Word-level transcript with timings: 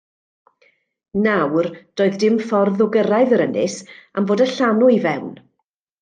Nawr, 1.25 1.67
doedd 1.99 2.15
dim 2.23 2.39
ffordd 2.47 2.81
o 2.85 2.87
gyrraedd 2.95 3.35
yr 3.37 3.43
ynys, 3.47 3.75
am 4.21 4.31
fod 4.31 4.43
y 4.47 4.51
llanw 4.53 4.89
i 4.99 5.01
fewn. 5.09 5.29